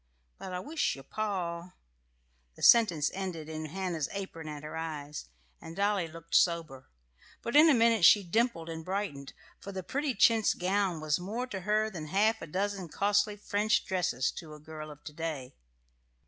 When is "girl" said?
14.59-14.89